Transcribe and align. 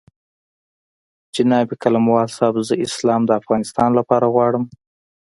جناب 1.35 1.67
قلموال 1.81 2.27
صاحب 2.37 2.55
زه 2.67 2.75
اسلام 2.87 3.21
د 3.25 3.31
افغانستان 3.41 3.89
لپاره 3.99 4.25
غواړم. 4.33 4.63